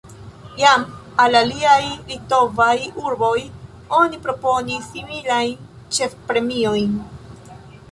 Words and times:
Jam 0.59 0.85
al 1.25 1.35
aliaj 1.39 1.83
litovaj 2.07 2.73
urboj 3.03 3.35
oni 3.99 4.21
proponis 4.25 4.91
similajn 4.97 5.71
ĉefpremiojn. 5.99 7.01